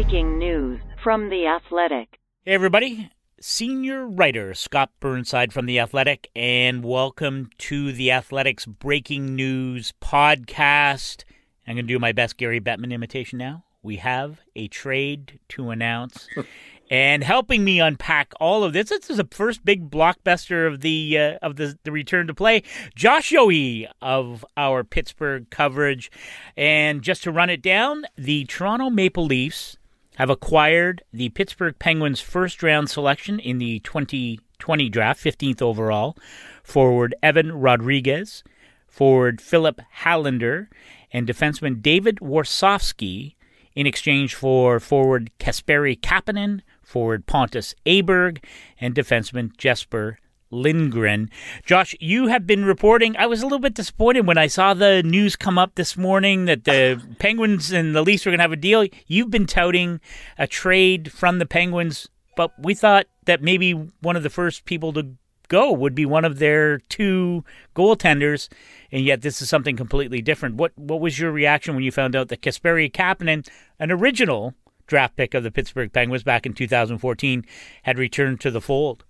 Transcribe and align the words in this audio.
breaking 0.00 0.38
news 0.38 0.80
from 1.02 1.28
The 1.28 1.48
Athletic. 1.48 2.20
Hey, 2.44 2.52
everybody. 2.52 3.10
Senior 3.40 4.06
writer 4.06 4.54
Scott 4.54 4.92
Burnside 5.00 5.52
from 5.52 5.66
The 5.66 5.80
Athletic, 5.80 6.30
and 6.36 6.84
welcome 6.84 7.50
to 7.58 7.90
The 7.90 8.12
Athletic's 8.12 8.64
Breaking 8.64 9.34
News 9.34 9.92
podcast. 10.00 11.24
I'm 11.66 11.74
going 11.74 11.88
to 11.88 11.92
do 11.92 11.98
my 11.98 12.12
best 12.12 12.36
Gary 12.36 12.60
Bettman 12.60 12.92
imitation 12.92 13.38
now. 13.40 13.64
We 13.82 13.96
have 13.96 14.38
a 14.54 14.68
trade 14.68 15.40
to 15.48 15.70
announce. 15.70 16.28
and 16.90 17.24
helping 17.24 17.64
me 17.64 17.80
unpack 17.80 18.32
all 18.40 18.62
of 18.62 18.72
this, 18.72 18.90
this 18.90 19.10
is 19.10 19.16
the 19.16 19.28
first 19.32 19.64
big 19.64 19.90
blockbuster 19.90 20.66
of 20.66 20.80
the 20.80 21.18
uh, 21.18 21.38
of 21.42 21.56
the, 21.56 21.76
the 21.82 21.90
return 21.90 22.28
to 22.28 22.34
play. 22.34 22.62
Josh 22.94 23.32
Yohe 23.32 23.88
of 24.00 24.44
our 24.56 24.84
Pittsburgh 24.84 25.50
coverage, 25.50 26.08
and 26.56 27.02
just 27.02 27.24
to 27.24 27.32
run 27.32 27.50
it 27.50 27.62
down, 27.62 28.04
the 28.16 28.44
Toronto 28.44 28.90
Maple 28.90 29.26
Leafs 29.26 29.76
have 30.18 30.30
acquired 30.30 31.00
the 31.12 31.28
Pittsburgh 31.28 31.78
Penguins' 31.78 32.20
first 32.20 32.60
round 32.60 32.90
selection 32.90 33.38
in 33.38 33.58
the 33.58 33.78
2020 33.80 34.88
draft, 34.88 35.22
15th 35.22 35.62
overall, 35.62 36.16
forward 36.64 37.14
Evan 37.22 37.52
Rodrigues, 37.52 38.42
forward 38.88 39.40
Filip 39.40 39.80
Hallander, 40.00 40.66
and 41.12 41.28
defenseman 41.28 41.80
David 41.80 42.16
Warsofsky 42.16 43.36
in 43.76 43.86
exchange 43.86 44.34
for 44.34 44.80
forward 44.80 45.30
Kasperi 45.38 45.96
Kapanen, 46.00 46.62
forward 46.82 47.26
Pontus 47.26 47.76
Aberg, 47.86 48.42
and 48.80 48.96
defenseman 48.96 49.56
Jesper 49.56 50.18
Lindgren. 50.50 51.30
Josh, 51.64 51.94
you 52.00 52.28
have 52.28 52.46
been 52.46 52.64
reporting. 52.64 53.16
I 53.16 53.26
was 53.26 53.42
a 53.42 53.46
little 53.46 53.58
bit 53.58 53.74
disappointed 53.74 54.26
when 54.26 54.38
I 54.38 54.46
saw 54.46 54.74
the 54.74 55.02
news 55.02 55.36
come 55.36 55.58
up 55.58 55.74
this 55.74 55.96
morning 55.96 56.46
that 56.46 56.64
the 56.64 57.00
Penguins 57.18 57.72
and 57.72 57.94
the 57.94 58.02
Leafs 58.02 58.24
were 58.24 58.30
going 58.30 58.38
to 58.38 58.44
have 58.44 58.52
a 58.52 58.56
deal. 58.56 58.86
You've 59.06 59.30
been 59.30 59.46
touting 59.46 60.00
a 60.38 60.46
trade 60.46 61.12
from 61.12 61.38
the 61.38 61.46
Penguins, 61.46 62.08
but 62.36 62.52
we 62.58 62.74
thought 62.74 63.06
that 63.26 63.42
maybe 63.42 63.72
one 63.72 64.16
of 64.16 64.22
the 64.22 64.30
first 64.30 64.64
people 64.64 64.92
to 64.94 65.14
go 65.48 65.72
would 65.72 65.94
be 65.94 66.06
one 66.06 66.24
of 66.24 66.38
their 66.38 66.78
two 66.78 67.44
goaltenders, 67.74 68.48
and 68.92 69.04
yet 69.04 69.22
this 69.22 69.42
is 69.42 69.48
something 69.48 69.76
completely 69.76 70.22
different. 70.22 70.56
What 70.56 70.72
what 70.76 71.00
was 71.00 71.18
your 71.18 71.32
reaction 71.32 71.74
when 71.74 71.84
you 71.84 71.90
found 71.90 72.14
out 72.14 72.28
that 72.28 72.42
Kasperi 72.42 72.92
Kapanen, 72.92 73.48
an 73.78 73.90
original 73.90 74.54
draft 74.86 75.16
pick 75.16 75.34
of 75.34 75.42
the 75.42 75.50
Pittsburgh 75.50 75.92
Penguins 75.92 76.22
back 76.22 76.46
in 76.46 76.52
2014, 76.52 77.44
had 77.82 77.98
returned 77.98 78.40
to 78.40 78.50
the 78.50 78.60
fold? 78.60 79.04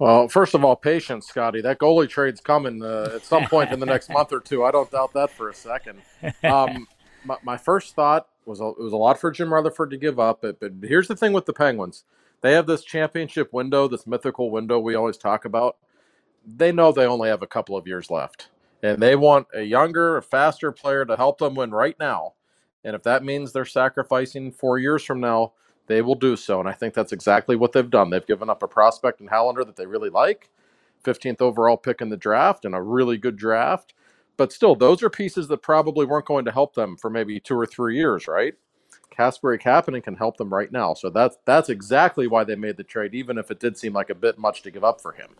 Well, 0.00 0.28
first 0.28 0.54
of 0.54 0.64
all, 0.64 0.76
patience, 0.76 1.26
Scotty. 1.26 1.60
That 1.60 1.78
goalie 1.78 2.08
trade's 2.08 2.40
coming 2.40 2.82
uh, 2.82 3.10
at 3.16 3.22
some 3.22 3.44
point 3.44 3.70
in 3.70 3.80
the 3.80 3.86
next 3.86 4.08
month 4.10 4.32
or 4.32 4.40
two. 4.40 4.64
I 4.64 4.70
don't 4.70 4.90
doubt 4.90 5.12
that 5.12 5.30
for 5.30 5.50
a 5.50 5.54
second. 5.54 6.00
Um, 6.42 6.88
my, 7.24 7.36
my, 7.42 7.56
first 7.58 7.94
thought 7.94 8.26
was 8.46 8.62
a, 8.62 8.68
it 8.68 8.78
was 8.78 8.94
a 8.94 8.96
lot 8.96 9.20
for 9.20 9.30
Jim 9.30 9.52
Rutherford 9.52 9.90
to 9.90 9.98
give 9.98 10.18
up. 10.18 10.40
But, 10.40 10.58
but 10.58 10.72
here's 10.82 11.06
the 11.06 11.16
thing 11.16 11.34
with 11.34 11.44
the 11.44 11.52
Penguins: 11.52 12.04
they 12.40 12.54
have 12.54 12.66
this 12.66 12.82
championship 12.82 13.52
window, 13.52 13.88
this 13.88 14.06
mythical 14.06 14.50
window 14.50 14.78
we 14.78 14.94
always 14.94 15.18
talk 15.18 15.44
about. 15.44 15.76
They 16.46 16.72
know 16.72 16.92
they 16.92 17.04
only 17.04 17.28
have 17.28 17.42
a 17.42 17.46
couple 17.46 17.76
of 17.76 17.86
years 17.86 18.10
left, 18.10 18.48
and 18.82 19.02
they 19.02 19.16
want 19.16 19.48
a 19.54 19.64
younger, 19.64 20.22
faster 20.22 20.72
player 20.72 21.04
to 21.04 21.16
help 21.16 21.36
them 21.36 21.54
win 21.54 21.72
right 21.72 21.96
now. 22.00 22.32
And 22.84 22.96
if 22.96 23.02
that 23.02 23.22
means 23.22 23.52
they're 23.52 23.66
sacrificing 23.66 24.50
four 24.50 24.78
years 24.78 25.04
from 25.04 25.20
now 25.20 25.52
they 25.90 26.02
will 26.02 26.14
do 26.14 26.36
so. 26.36 26.60
And 26.60 26.68
I 26.68 26.72
think 26.72 26.94
that's 26.94 27.12
exactly 27.12 27.56
what 27.56 27.72
they've 27.72 27.90
done. 27.90 28.10
They've 28.10 28.26
given 28.26 28.48
up 28.48 28.62
a 28.62 28.68
prospect 28.68 29.20
in 29.20 29.26
Hallander 29.26 29.66
that 29.66 29.74
they 29.74 29.86
really 29.86 30.08
like, 30.08 30.48
15th 31.04 31.40
overall 31.40 31.76
pick 31.76 32.00
in 32.00 32.10
the 32.10 32.16
draft, 32.16 32.64
and 32.64 32.76
a 32.76 32.80
really 32.80 33.18
good 33.18 33.36
draft. 33.36 33.92
But 34.36 34.52
still, 34.52 34.76
those 34.76 35.02
are 35.02 35.10
pieces 35.10 35.48
that 35.48 35.62
probably 35.62 36.06
weren't 36.06 36.26
going 36.26 36.44
to 36.44 36.52
help 36.52 36.74
them 36.74 36.96
for 36.96 37.10
maybe 37.10 37.40
two 37.40 37.58
or 37.58 37.66
three 37.66 37.96
years, 37.96 38.28
right? 38.28 38.54
Kasperi 39.10 39.60
Kapanen 39.60 40.02
can 40.02 40.14
help 40.14 40.36
them 40.36 40.54
right 40.54 40.70
now. 40.70 40.94
So 40.94 41.10
that's 41.10 41.36
that's 41.44 41.68
exactly 41.68 42.26
why 42.26 42.44
they 42.44 42.54
made 42.54 42.76
the 42.76 42.84
trade, 42.84 43.12
even 43.12 43.36
if 43.36 43.50
it 43.50 43.58
did 43.58 43.76
seem 43.76 43.92
like 43.92 44.08
a 44.08 44.14
bit 44.14 44.38
much 44.38 44.62
to 44.62 44.70
give 44.70 44.84
up 44.84 45.00
for 45.00 45.12
him. 45.12 45.30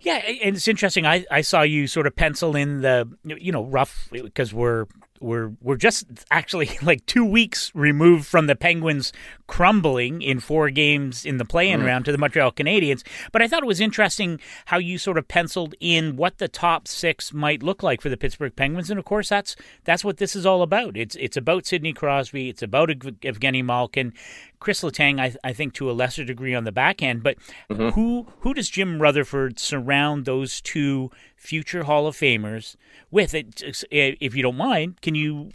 Yeah, 0.00 0.16
and 0.16 0.56
it's 0.56 0.68
interesting. 0.68 1.04
I, 1.04 1.26
I 1.30 1.42
saw 1.42 1.62
you 1.62 1.88
sort 1.88 2.06
of 2.06 2.16
pencil 2.16 2.56
in 2.56 2.80
the 2.80 3.10
you 3.24 3.52
know 3.52 3.64
rough 3.64 4.08
because 4.10 4.54
we're 4.54 4.86
we're 5.20 5.52
we're 5.60 5.76
just 5.76 6.06
actually 6.30 6.70
like 6.82 7.04
two 7.06 7.24
weeks 7.24 7.70
removed 7.74 8.26
from 8.26 8.46
the 8.46 8.56
Penguins 8.56 9.12
crumbling 9.48 10.22
in 10.22 10.38
four 10.38 10.70
games 10.70 11.24
in 11.24 11.38
the 11.38 11.44
play-in 11.44 11.80
mm. 11.80 11.86
round 11.86 12.04
to 12.04 12.12
the 12.12 12.18
Montreal 12.18 12.52
Canadiens. 12.52 13.02
But 13.32 13.42
I 13.42 13.48
thought 13.48 13.64
it 13.64 13.66
was 13.66 13.80
interesting 13.80 14.38
how 14.66 14.78
you 14.78 14.98
sort 14.98 15.18
of 15.18 15.26
penciled 15.26 15.74
in 15.80 16.14
what 16.14 16.38
the 16.38 16.46
top 16.46 16.86
six 16.86 17.32
might 17.32 17.62
look 17.62 17.82
like 17.82 18.00
for 18.00 18.10
the 18.10 18.16
Pittsburgh 18.16 18.54
Penguins, 18.54 18.90
and 18.90 18.98
of 18.98 19.04
course 19.04 19.28
that's 19.28 19.56
that's 19.84 20.04
what 20.04 20.18
this 20.18 20.36
is 20.36 20.46
all 20.46 20.62
about. 20.62 20.96
It's 20.96 21.16
it's 21.16 21.36
about 21.36 21.66
Sidney 21.66 21.92
Crosby, 21.92 22.48
it's 22.48 22.62
about 22.62 22.90
Evgeny 22.90 23.64
Malkin, 23.64 24.12
Chris 24.60 24.82
Letang, 24.82 25.18
I, 25.18 25.34
I 25.42 25.52
think 25.52 25.72
to 25.74 25.90
a 25.90 25.92
lesser 25.92 26.24
degree 26.24 26.54
on 26.54 26.64
the 26.64 26.72
back 26.72 27.02
end. 27.02 27.22
But 27.22 27.38
mm-hmm. 27.70 27.88
who 27.90 28.28
who 28.40 28.54
does 28.54 28.68
Jim 28.68 29.00
Rutherford 29.00 29.58
surround 29.58 30.26
those 30.26 30.60
two 30.60 31.10
future 31.36 31.84
Hall 31.84 32.06
of 32.06 32.16
Famers 32.16 32.76
with? 33.10 33.34
It, 33.34 33.62
if 33.90 34.36
you 34.36 34.42
don't 34.42 34.56
mind, 34.56 35.00
can 35.00 35.14
you 35.14 35.50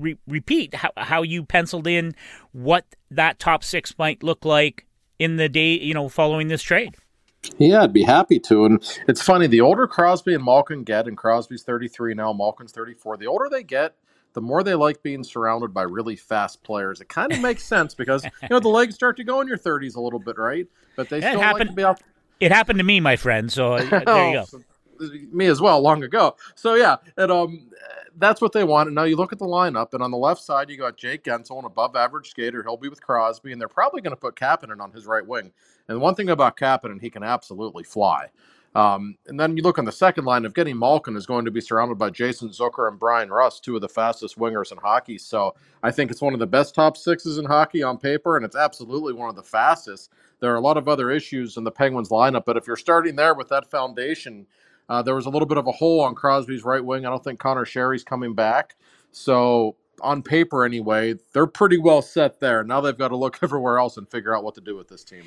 re- 0.00 0.18
repeat 0.26 0.74
how, 0.74 0.90
how 0.96 1.22
you 1.22 1.44
penciled 1.44 1.86
in 1.86 2.14
what 2.52 2.84
that 3.10 3.38
top 3.38 3.62
six 3.62 3.94
might 3.98 4.22
look 4.22 4.44
like 4.44 4.86
in 5.18 5.36
the 5.36 5.48
day 5.48 5.74
you 5.78 5.94
know 5.94 6.08
following 6.08 6.48
this 6.48 6.62
trade? 6.62 6.96
Yeah, 7.58 7.82
I'd 7.82 7.92
be 7.92 8.02
happy 8.02 8.38
to. 8.40 8.66
And 8.66 9.00
it's 9.08 9.22
funny, 9.22 9.46
the 9.46 9.60
older 9.60 9.86
Crosby 9.86 10.34
and 10.34 10.44
Malkin 10.44 10.84
get, 10.84 11.08
and 11.08 11.16
Crosby's 11.16 11.62
33 11.62 12.14
now, 12.14 12.32
Malkin's 12.32 12.72
34, 12.72 13.16
the 13.16 13.26
older 13.26 13.48
they 13.50 13.62
get, 13.62 13.94
the 14.32 14.40
more 14.40 14.62
they 14.62 14.74
like 14.74 15.02
being 15.02 15.24
surrounded 15.24 15.72
by 15.72 15.82
really 15.82 16.16
fast 16.16 16.62
players. 16.62 17.00
It 17.00 17.08
kind 17.08 17.32
of 17.32 17.40
makes 17.42 17.64
sense 17.64 17.94
because 17.94 18.24
you 18.24 18.48
know 18.50 18.60
the 18.60 18.68
legs 18.68 18.94
start 18.94 19.16
to 19.16 19.24
go 19.24 19.40
in 19.40 19.48
your 19.48 19.58
30s 19.58 19.96
a 19.96 20.00
little 20.00 20.18
bit, 20.18 20.38
right? 20.38 20.66
But 20.96 21.08
they 21.08 21.20
still 21.20 21.40
happened, 21.40 21.60
like 21.60 21.68
to 21.68 21.74
be 21.74 21.84
out. 21.84 22.00
It 22.40 22.52
happened 22.52 22.78
to 22.78 22.84
me, 22.84 23.00
my 23.00 23.16
friend. 23.16 23.50
So 23.50 23.74
uh, 23.74 23.82
there 23.88 23.98
you 23.98 24.04
go. 24.52 24.60
Me 25.32 25.46
as 25.46 25.60
well, 25.60 25.80
long 25.80 26.02
ago. 26.02 26.36
So 26.54 26.74
yeah, 26.74 26.96
and 27.16 27.32
um, 27.32 27.70
that's 28.18 28.40
what 28.40 28.52
they 28.52 28.64
want. 28.64 28.88
And 28.88 28.94
now 28.94 29.04
you 29.04 29.16
look 29.16 29.32
at 29.32 29.38
the 29.38 29.46
lineup, 29.46 29.94
and 29.94 30.02
on 30.02 30.10
the 30.10 30.18
left 30.18 30.42
side 30.42 30.68
you 30.68 30.76
got 30.76 30.96
Jake 30.96 31.24
Guentzel, 31.24 31.58
an 31.58 31.64
above-average 31.64 32.28
skater. 32.28 32.62
He'll 32.62 32.76
be 32.76 32.88
with 32.88 33.02
Crosby, 33.02 33.52
and 33.52 33.60
they're 33.60 33.68
probably 33.68 34.02
going 34.02 34.14
to 34.14 34.20
put 34.20 34.36
Kapanen 34.36 34.80
on 34.80 34.92
his 34.92 35.06
right 35.06 35.26
wing. 35.26 35.52
And 35.88 36.00
one 36.00 36.14
thing 36.14 36.30
about 36.30 36.56
Kapanen, 36.56 37.00
he 37.00 37.10
can 37.10 37.22
absolutely 37.22 37.84
fly. 37.84 38.28
Um, 38.74 39.16
and 39.26 39.38
then 39.40 39.56
you 39.56 39.64
look 39.64 39.80
on 39.80 39.84
the 39.84 39.90
second 39.90 40.26
line 40.26 40.44
of 40.44 40.54
getting 40.54 40.78
Malkin 40.78 41.16
is 41.16 41.26
going 41.26 41.44
to 41.44 41.50
be 41.50 41.60
surrounded 41.60 41.98
by 41.98 42.10
Jason 42.10 42.50
Zucker 42.50 42.86
and 42.88 43.00
Bryan 43.00 43.28
Rust, 43.28 43.64
two 43.64 43.74
of 43.74 43.80
the 43.80 43.88
fastest 43.88 44.38
wingers 44.38 44.70
in 44.70 44.78
hockey. 44.78 45.18
So 45.18 45.56
I 45.82 45.90
think 45.90 46.10
it's 46.10 46.20
one 46.20 46.34
of 46.34 46.38
the 46.38 46.46
best 46.46 46.72
top 46.74 46.96
sixes 46.96 47.38
in 47.38 47.44
hockey 47.44 47.82
on 47.82 47.98
paper, 47.98 48.36
and 48.36 48.44
it's 48.44 48.54
absolutely 48.54 49.12
one 49.12 49.28
of 49.28 49.34
the 49.34 49.42
fastest. 49.42 50.10
There 50.38 50.52
are 50.52 50.56
a 50.56 50.60
lot 50.60 50.76
of 50.76 50.86
other 50.86 51.10
issues 51.10 51.56
in 51.56 51.64
the 51.64 51.70
Penguins 51.72 52.10
lineup, 52.10 52.44
but 52.44 52.56
if 52.56 52.68
you're 52.68 52.76
starting 52.76 53.16
there 53.16 53.34
with 53.34 53.48
that 53.48 53.68
foundation, 53.68 54.46
uh, 54.90 55.00
there 55.02 55.14
was 55.14 55.24
a 55.24 55.30
little 55.30 55.46
bit 55.46 55.56
of 55.56 55.68
a 55.68 55.72
hole 55.72 56.00
on 56.00 56.16
Crosby's 56.16 56.64
right 56.64 56.84
wing. 56.84 57.06
I 57.06 57.10
don't 57.10 57.22
think 57.22 57.38
Conor 57.38 57.64
Sheary's 57.64 58.02
coming 58.02 58.34
back. 58.34 58.74
So 59.12 59.76
on 60.02 60.22
paper 60.22 60.64
anyway, 60.64 61.14
they're 61.32 61.46
pretty 61.46 61.78
well 61.78 62.02
set 62.02 62.40
there. 62.40 62.64
Now 62.64 62.80
they've 62.80 62.98
got 62.98 63.08
to 63.08 63.16
look 63.16 63.38
everywhere 63.42 63.78
else 63.78 63.96
and 63.96 64.10
figure 64.10 64.36
out 64.36 64.42
what 64.42 64.56
to 64.56 64.60
do 64.60 64.76
with 64.76 64.88
this 64.88 65.04
team. 65.04 65.22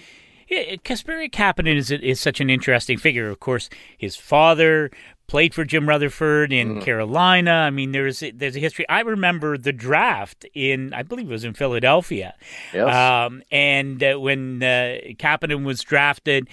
Yeah, 0.54 0.76
Kasperi 0.76 1.32
Kapanen 1.32 1.76
is 1.76 1.90
is 1.90 2.20
such 2.20 2.40
an 2.40 2.50
interesting 2.50 3.00
figure. 3.00 3.30
Of 3.30 3.40
course, 3.40 3.70
his 3.98 4.16
father 4.16 4.92
played 5.26 5.52
for 5.52 5.66
Jim 5.66 5.90
Rutherford 5.90 6.54
in 6.54 6.76
mm. 6.76 6.82
Carolina. 6.84 7.52
I 7.52 7.72
mean, 7.72 7.92
there's 7.92 8.24
there's 8.36 8.56
a 8.56 8.60
history. 8.60 8.88
I 8.88 9.00
remember 9.00 9.58
the 9.58 9.74
draft 9.74 10.46
in 10.54 10.94
I 10.94 11.02
believe 11.02 11.28
it 11.28 11.32
was 11.32 11.44
in 11.44 11.56
Philadelphia, 11.56 12.36
yes. 12.72 12.94
Um, 12.94 13.42
and 13.52 14.04
uh, 14.04 14.20
when 14.20 14.62
uh, 14.62 14.98
Kapanen 15.18 15.66
was 15.66 15.82
drafted, 15.82 16.48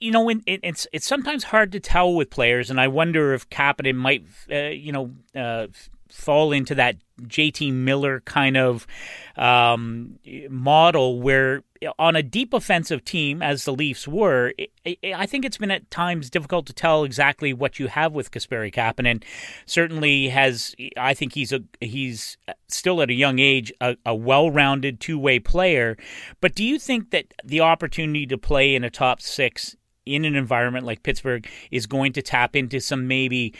you 0.00 0.10
know, 0.10 0.22
when 0.22 0.42
it, 0.46 0.60
it's 0.62 0.86
it's 0.90 1.06
sometimes 1.06 1.44
hard 1.44 1.72
to 1.72 1.80
tell 1.80 2.14
with 2.14 2.30
players, 2.30 2.70
and 2.70 2.80
I 2.80 2.88
wonder 2.88 3.34
if 3.34 3.50
Kapanen 3.50 3.96
might, 3.96 4.24
uh, 4.50 4.70
you 4.70 4.92
know. 4.92 5.10
Uh, 5.34 5.66
fall 6.08 6.52
into 6.52 6.74
that 6.74 6.96
JT 7.22 7.72
Miller 7.72 8.20
kind 8.26 8.58
of 8.58 8.86
um, 9.34 10.18
model 10.50 11.22
where 11.22 11.62
on 11.98 12.16
a 12.16 12.22
deep 12.22 12.52
offensive 12.52 13.04
team, 13.04 13.42
as 13.42 13.64
the 13.64 13.72
Leafs 13.72 14.06
were, 14.06 14.52
I 14.86 15.26
think 15.26 15.44
it's 15.44 15.58
been 15.58 15.70
at 15.70 15.90
times 15.90 16.30
difficult 16.30 16.66
to 16.66 16.72
tell 16.72 17.04
exactly 17.04 17.52
what 17.52 17.78
you 17.78 17.88
have 17.88 18.12
with 18.12 18.30
Kasperi 18.30 18.72
Kapanen. 18.72 19.22
Certainly 19.66 20.28
has, 20.28 20.74
I 20.96 21.14
think 21.14 21.34
he's 21.34 21.52
a 21.52 21.60
he's 21.80 22.36
still 22.68 23.02
at 23.02 23.10
a 23.10 23.14
young 23.14 23.38
age 23.38 23.72
a, 23.80 23.96
a 24.06 24.14
well-rounded 24.14 25.00
two-way 25.00 25.38
player. 25.38 25.96
But 26.40 26.54
do 26.54 26.64
you 26.64 26.78
think 26.78 27.10
that 27.10 27.26
the 27.44 27.60
opportunity 27.60 28.26
to 28.26 28.38
play 28.38 28.74
in 28.74 28.84
a 28.84 28.90
top 28.90 29.20
six 29.20 29.76
in 30.04 30.24
an 30.24 30.34
environment 30.34 30.84
like 30.84 31.02
Pittsburgh 31.02 31.48
is 31.70 31.86
going 31.86 32.12
to 32.14 32.22
tap 32.22 32.56
into 32.56 32.80
some 32.80 33.06
maybe 33.06 33.54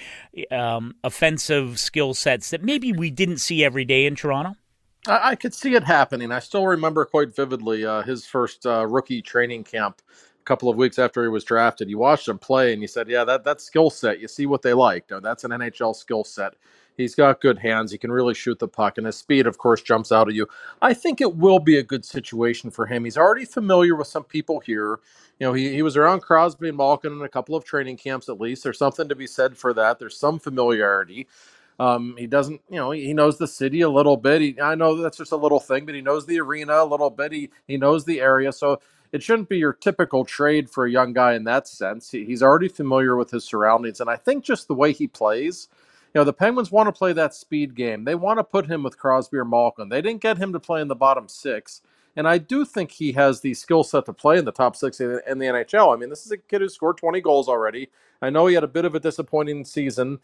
um, 0.50 0.94
offensive 1.04 1.78
skill 1.78 2.14
sets 2.14 2.50
that 2.50 2.62
maybe 2.62 2.92
we 2.92 3.10
didn't 3.10 3.38
see 3.38 3.64
every 3.64 3.84
day 3.84 4.06
in 4.06 4.16
Toronto? 4.16 4.54
I, 5.08 5.30
I 5.30 5.36
could 5.36 5.54
see 5.54 5.74
it 5.74 5.84
happening. 5.84 6.32
I 6.32 6.38
still 6.40 6.66
remember 6.66 7.04
quite 7.04 7.34
vividly 7.34 7.84
uh, 7.84 8.02
his 8.02 8.26
first 8.26 8.66
uh, 8.66 8.86
rookie 8.86 9.22
training 9.22 9.64
camp 9.64 10.02
a 10.10 10.44
couple 10.44 10.68
of 10.70 10.76
weeks 10.76 10.98
after 10.98 11.22
he 11.22 11.28
was 11.28 11.44
drafted. 11.44 11.90
You 11.90 11.98
watched 11.98 12.28
him 12.28 12.38
play 12.38 12.72
and 12.72 12.82
you 12.82 12.88
said, 12.88 13.08
Yeah, 13.08 13.24
that, 13.24 13.44
that 13.44 13.60
skill 13.60 13.90
set, 13.90 14.20
you 14.20 14.28
see 14.28 14.46
what 14.46 14.62
they 14.62 14.74
like. 14.74 15.10
No, 15.10 15.20
that's 15.20 15.44
an 15.44 15.52
NHL 15.52 15.96
skill 15.96 16.24
set. 16.24 16.54
He's 16.96 17.14
got 17.14 17.40
good 17.40 17.58
hands. 17.58 17.92
He 17.92 17.98
can 17.98 18.12
really 18.12 18.34
shoot 18.34 18.58
the 18.60 18.68
puck, 18.68 18.98
and 18.98 19.06
his 19.06 19.16
speed, 19.16 19.46
of 19.48 19.58
course, 19.58 19.82
jumps 19.82 20.12
out 20.12 20.28
at 20.28 20.34
you. 20.34 20.46
I 20.82 20.94
think 20.94 21.20
it 21.20 21.36
will 21.36 21.58
be 21.58 21.78
a 21.78 21.82
good 21.82 22.04
situation 22.04 22.70
for 22.70 22.86
him. 22.86 23.04
He's 23.04 23.18
already 23.18 23.46
familiar 23.46 23.96
with 23.96 24.08
some 24.08 24.24
people 24.24 24.60
here. 24.60 25.00
You 25.40 25.46
know, 25.48 25.54
he, 25.54 25.74
he 25.74 25.82
was 25.82 25.96
around 25.96 26.20
Crosby 26.20 26.68
and 26.68 26.76
Malkin 26.76 27.12
in 27.12 27.22
a 27.22 27.28
couple 27.30 27.56
of 27.56 27.64
training 27.64 27.96
camps 27.96 28.28
at 28.28 28.40
least. 28.40 28.62
There's 28.62 28.78
something 28.78 29.08
to 29.08 29.16
be 29.16 29.26
said 29.26 29.56
for 29.56 29.74
that. 29.74 29.98
There's 29.98 30.16
some 30.18 30.38
familiarity. 30.38 31.26
Um, 31.78 32.14
he 32.18 32.26
doesn't, 32.26 32.60
you 32.68 32.76
know, 32.76 32.90
he 32.92 33.14
knows 33.14 33.38
the 33.38 33.48
city 33.48 33.80
a 33.80 33.88
little 33.88 34.16
bit. 34.16 34.40
He, 34.40 34.60
I 34.60 34.74
know 34.74 34.96
that's 34.96 35.18
just 35.18 35.32
a 35.32 35.36
little 35.36 35.60
thing, 35.60 35.86
but 35.86 35.94
he 35.94 36.00
knows 36.00 36.26
the 36.26 36.40
arena 36.40 36.74
a 36.74 36.84
little 36.84 37.10
bit. 37.10 37.32
He 37.32 37.50
he 37.66 37.76
knows 37.76 38.04
the 38.04 38.20
area, 38.20 38.52
so 38.52 38.80
it 39.12 39.22
shouldn't 39.22 39.48
be 39.48 39.58
your 39.58 39.72
typical 39.72 40.24
trade 40.24 40.70
for 40.70 40.86
a 40.86 40.90
young 40.90 41.12
guy 41.12 41.34
in 41.34 41.44
that 41.44 41.68
sense. 41.68 42.10
He, 42.10 42.24
he's 42.24 42.42
already 42.42 42.68
familiar 42.68 43.16
with 43.16 43.30
his 43.30 43.44
surroundings, 43.44 44.00
and 44.00 44.10
I 44.10 44.16
think 44.16 44.44
just 44.44 44.68
the 44.68 44.74
way 44.74 44.92
he 44.92 45.06
plays, 45.06 45.68
you 46.14 46.20
know, 46.20 46.24
the 46.24 46.32
Penguins 46.32 46.70
want 46.70 46.88
to 46.88 46.92
play 46.92 47.12
that 47.14 47.34
speed 47.34 47.74
game. 47.74 48.04
They 48.04 48.14
want 48.14 48.38
to 48.38 48.44
put 48.44 48.66
him 48.66 48.82
with 48.82 48.98
Crosby 48.98 49.38
or 49.38 49.44
Malkin. 49.44 49.88
They 49.88 50.02
didn't 50.02 50.20
get 50.20 50.38
him 50.38 50.52
to 50.52 50.60
play 50.60 50.80
in 50.82 50.88
the 50.88 50.94
bottom 50.94 51.28
six. 51.28 51.80
And 52.14 52.28
I 52.28 52.36
do 52.36 52.66
think 52.66 52.90
he 52.90 53.12
has 53.12 53.40
the 53.40 53.54
skill 53.54 53.82
set 53.82 54.04
to 54.04 54.12
play 54.12 54.36
in 54.38 54.44
the 54.44 54.52
top 54.52 54.76
six 54.76 55.00
in 55.00 55.38
the 55.38 55.46
NHL. 55.46 55.94
I 55.94 55.98
mean, 55.98 56.10
this 56.10 56.26
is 56.26 56.32
a 56.32 56.36
kid 56.36 56.60
who 56.60 56.68
scored 56.68 56.98
20 56.98 57.22
goals 57.22 57.48
already. 57.48 57.88
I 58.20 58.28
know 58.28 58.46
he 58.46 58.54
had 58.54 58.64
a 58.64 58.68
bit 58.68 58.84
of 58.84 58.94
a 58.94 59.00
disappointing 59.00 59.64
season 59.64 60.18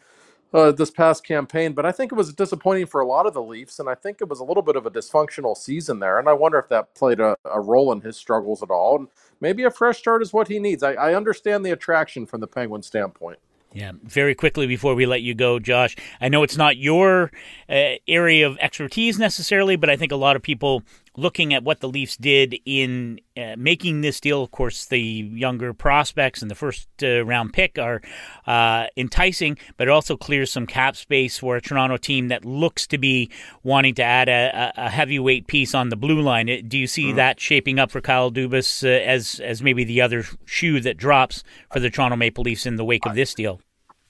uh, 0.53 0.71
this 0.71 0.91
past 0.91 1.23
campaign, 1.23 1.73
but 1.73 1.85
I 1.85 1.91
think 1.91 2.11
it 2.11 2.15
was 2.15 2.33
disappointing 2.33 2.87
for 2.87 3.01
a 3.01 3.07
lot 3.07 3.25
of 3.25 3.33
the 3.33 3.41
Leafs, 3.41 3.79
and 3.79 3.89
I 3.89 3.95
think 3.95 4.21
it 4.21 4.29
was 4.29 4.39
a 4.39 4.43
little 4.43 4.63
bit 4.63 4.75
of 4.75 4.85
a 4.85 4.91
dysfunctional 4.91 5.55
season 5.55 5.99
there. 5.99 6.19
And 6.19 6.27
I 6.27 6.33
wonder 6.33 6.57
if 6.57 6.69
that 6.69 6.95
played 6.95 7.19
a, 7.19 7.35
a 7.45 7.61
role 7.61 7.91
in 7.91 8.01
his 8.01 8.17
struggles 8.17 8.63
at 8.63 8.71
all. 8.71 8.97
And 8.97 9.07
maybe 9.39 9.63
a 9.63 9.71
fresh 9.71 9.99
start 9.99 10.21
is 10.21 10.33
what 10.33 10.47
he 10.47 10.59
needs. 10.59 10.83
I, 10.83 10.93
I 10.93 11.13
understand 11.13 11.65
the 11.65 11.71
attraction 11.71 12.25
from 12.25 12.41
the 12.41 12.47
Penguin 12.47 12.81
standpoint. 12.81 13.39
Yeah, 13.71 13.91
very 14.03 14.33
quickly 14.33 14.65
before 14.65 14.95
we 14.95 15.05
let 15.05 15.21
you 15.21 15.35
go, 15.35 15.59
Josh. 15.59 15.95
I 16.19 16.27
know 16.27 16.41
it's 16.41 16.57
not 16.57 16.77
your 16.77 17.31
uh, 17.69 17.93
area 18.07 18.47
of 18.47 18.57
expertise 18.59 19.19
necessarily, 19.19 19.75
but 19.75 19.91
I 19.91 19.95
think 19.95 20.11
a 20.11 20.15
lot 20.15 20.35
of 20.35 20.41
people 20.41 20.81
looking 21.17 21.53
at 21.53 21.63
what 21.63 21.79
the 21.79 21.89
Leafs 21.89 22.17
did 22.17 22.55
in 22.65 23.19
uh, 23.37 23.55
making 23.57 24.01
this 24.01 24.19
deal, 24.19 24.43
of 24.43 24.51
course, 24.51 24.85
the 24.85 24.99
younger 24.99 25.73
prospects 25.73 26.41
and 26.41 26.49
the 26.49 26.55
first 26.55 26.87
uh, 27.03 27.23
round 27.25 27.53
pick 27.53 27.77
are 27.77 28.01
uh, 28.47 28.87
enticing, 28.97 29.57
but 29.77 29.87
it 29.87 29.91
also 29.91 30.17
clears 30.17 30.51
some 30.51 30.65
cap 30.65 30.95
space 30.95 31.37
for 31.37 31.55
a 31.55 31.61
Toronto 31.61 31.97
team 31.97 32.27
that 32.29 32.45
looks 32.45 32.87
to 32.87 32.97
be 32.97 33.29
wanting 33.63 33.95
to 33.95 34.03
add 34.03 34.29
a, 34.29 34.73
a 34.77 34.89
heavyweight 34.89 35.47
piece 35.47 35.73
on 35.73 35.89
the 35.89 35.95
blue 35.95 36.21
line. 36.21 36.49
Uh, 36.49 36.57
do 36.67 36.77
you 36.77 36.87
see 36.87 37.07
mm-hmm. 37.07 37.17
that 37.17 37.39
shaping 37.39 37.79
up 37.79 37.91
for 37.91 38.01
Kyle 38.01 38.31
Dubas 38.31 38.83
uh, 38.83 38.87
as 38.87 39.39
as 39.39 39.61
maybe 39.61 39.83
the 39.83 40.01
other 40.01 40.23
shoe 40.45 40.79
that 40.81 40.97
drops 40.97 41.43
for 41.71 41.79
the 41.79 41.89
Toronto 41.89 42.15
Maple 42.15 42.43
Leafs 42.43 42.65
in 42.65 42.75
the 42.75 42.85
wake 42.85 43.05
of 43.05 43.15
this 43.15 43.33
deal? 43.33 43.61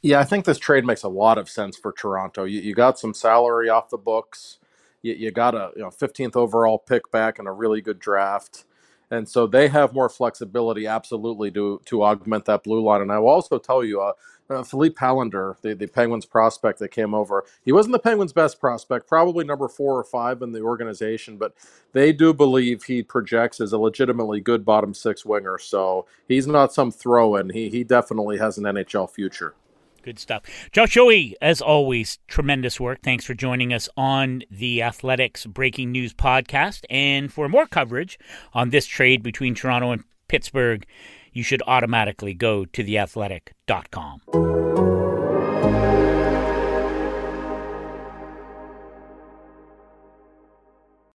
Yeah, 0.01 0.19
I 0.19 0.23
think 0.23 0.45
this 0.45 0.57
trade 0.57 0.85
makes 0.85 1.03
a 1.03 1.09
lot 1.09 1.37
of 1.37 1.49
sense 1.49 1.77
for 1.77 1.91
Toronto. 1.91 2.45
You, 2.45 2.61
you 2.61 2.73
got 2.73 2.97
some 2.97 3.13
salary 3.13 3.69
off 3.69 3.89
the 3.89 3.97
books. 3.97 4.59
You, 5.01 5.13
you 5.13 5.31
got 5.31 5.55
a 5.55 5.71
you 5.75 5.81
know 5.81 5.89
15th 5.89 6.35
overall 6.35 6.77
pick 6.79 7.11
back 7.11 7.39
and 7.39 7.47
a 7.47 7.51
really 7.51 7.81
good 7.81 7.99
draft, 7.99 8.65
and 9.11 9.27
so 9.27 9.47
they 9.47 9.67
have 9.67 9.93
more 9.93 10.09
flexibility, 10.09 10.87
absolutely, 10.87 11.51
to 11.51 11.81
to 11.85 12.03
augment 12.03 12.45
that 12.45 12.63
blue 12.63 12.81
line. 12.81 13.01
And 13.01 13.11
I 13.11 13.19
will 13.19 13.29
also 13.29 13.57
tell 13.57 13.83
you, 13.83 14.01
uh, 14.01 14.13
uh, 14.49 14.63
Filip 14.63 14.95
Hallander, 14.95 15.59
the, 15.61 15.75
the 15.75 15.87
Penguins 15.87 16.25
prospect 16.25 16.79
that 16.79 16.89
came 16.89 17.13
over, 17.13 17.45
he 17.63 17.71
wasn't 17.71 17.93
the 17.93 17.99
Penguins' 17.99 18.33
best 18.33 18.59
prospect, 18.59 19.07
probably 19.07 19.45
number 19.45 19.67
four 19.67 19.97
or 19.97 20.03
five 20.03 20.41
in 20.41 20.51
the 20.51 20.61
organization, 20.61 21.37
but 21.37 21.53
they 21.93 22.11
do 22.11 22.33
believe 22.33 22.83
he 22.83 23.03
projects 23.03 23.61
as 23.61 23.73
a 23.73 23.77
legitimately 23.77 24.41
good 24.41 24.65
bottom 24.65 24.93
six 24.93 25.23
winger. 25.23 25.57
So 25.59 26.07
he's 26.27 26.47
not 26.47 26.73
some 26.73 26.91
throw 26.91 27.35
in. 27.35 27.49
He, 27.51 27.69
he 27.69 27.83
definitely 27.83 28.37
has 28.39 28.57
an 28.57 28.63
NHL 28.63 29.09
future. 29.09 29.53
Good 30.03 30.19
stuff. 30.19 30.43
Josh 30.71 30.95
Yohe, 30.95 31.33
as 31.41 31.61
always, 31.61 32.19
tremendous 32.27 32.79
work. 32.79 33.01
Thanks 33.01 33.25
for 33.25 33.33
joining 33.33 33.73
us 33.73 33.89
on 33.97 34.43
the 34.49 34.81
Athletics 34.81 35.45
Breaking 35.45 35.91
News 35.91 36.13
podcast. 36.13 36.85
And 36.89 37.31
for 37.31 37.49
more 37.49 37.67
coverage 37.67 38.17
on 38.53 38.69
this 38.69 38.85
trade 38.85 39.23
between 39.23 39.55
Toronto 39.55 39.91
and 39.91 40.03
Pittsburgh, 40.27 40.85
you 41.33 41.43
should 41.43 41.61
automatically 41.67 42.33
go 42.33 42.65
to 42.65 42.83
theathletic.com. 42.83 44.68